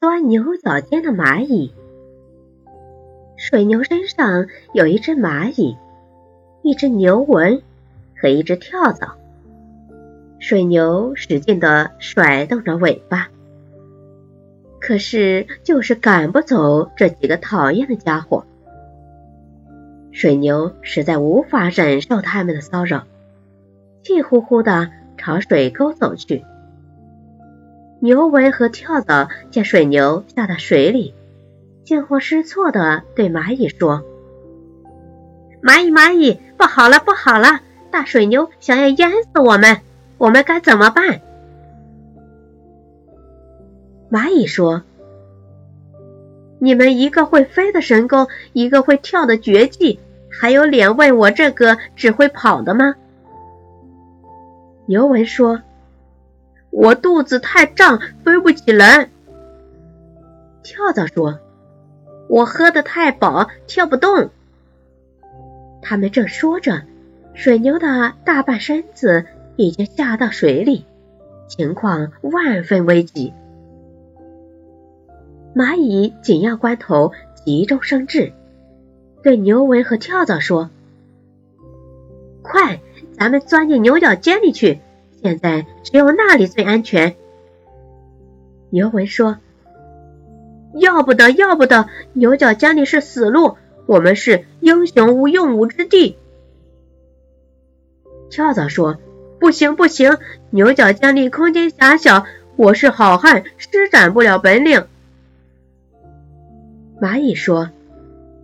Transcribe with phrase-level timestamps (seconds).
[0.00, 1.74] 钻牛角尖的蚂蚁。
[3.36, 5.76] 水牛身上有一只蚂蚁，
[6.62, 7.60] 一只牛纹
[8.16, 9.18] 和一只跳蚤。
[10.38, 13.28] 水牛使劲地甩动着尾巴，
[14.80, 18.46] 可是就是赶不走这几个讨厌的家伙。
[20.12, 23.04] 水牛实在无法忍受他们的骚扰，
[24.02, 26.42] 气呼呼地朝水沟走去。
[28.00, 31.14] 牛纹和跳蚤见水牛下到水里，
[31.84, 34.02] 惊慌失措地对蚂蚁说
[35.62, 37.60] ：“蚂蚁，蚂蚁，不好了，不好了！
[37.90, 39.80] 大水牛想要淹死我们！”
[40.16, 41.20] 我们该怎么办？
[44.10, 44.82] 蚂蚁说
[46.58, 52.94] ：“你们一个会飞的神功，一个会跳的绝技，还有脸问我这个只会跑的吗？”
[54.86, 55.62] 牛文说
[56.70, 59.10] ：“我肚子太胀，飞不起来。”
[60.62, 61.38] 跳蚤说
[62.28, 64.30] ：“我喝的太饱，跳不动。”
[65.82, 66.82] 他们正说着，
[67.34, 69.26] 水牛的大半身子。
[69.56, 70.86] 已经下到水里，
[71.46, 73.34] 情况万分危急。
[75.54, 77.12] 蚂蚁紧要关头
[77.44, 78.32] 急中生智，
[79.22, 80.70] 对牛文和跳蚤说
[82.40, 82.80] ：“快，
[83.18, 84.80] 咱们钻进牛角尖里去！
[85.22, 87.16] 现在只有那里最安全。”
[88.70, 89.38] 牛文说
[90.74, 91.88] ：“要不得，要不得！
[92.12, 96.16] 牛角尖里是死路，我们是英雄无用武之地。”
[98.30, 98.98] 跳蚤说。
[99.40, 100.18] 不行不行，
[100.50, 102.26] 牛角尖里空间狭小，
[102.56, 104.86] 我是好汉，施展不了本领。
[107.00, 107.70] 蚂蚁说：“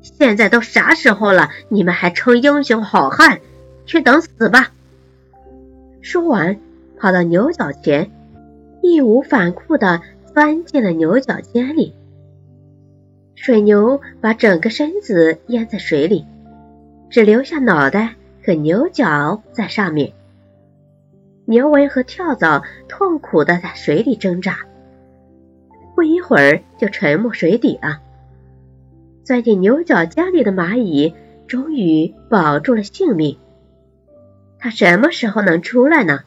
[0.00, 3.42] 现在都啥时候了，你们还称英雄好汉？
[3.84, 4.72] 去等死吧！”
[6.10, 6.58] 说完，
[6.96, 8.10] 跑到牛角前，
[8.80, 10.00] 义无反顾地
[10.32, 11.94] 钻进了牛角尖里。
[13.34, 16.24] 水牛把整个身子淹在水里，
[17.10, 20.14] 只留下脑袋和牛角在上面。
[21.44, 24.60] 牛纹和跳蚤痛苦的在水里挣扎，
[25.94, 28.00] 不一会儿就沉没水底了。
[29.24, 31.12] 钻进牛角尖里的蚂蚁
[31.46, 33.36] 终于保住了性命。
[34.58, 36.20] 他什么时候能出来呢？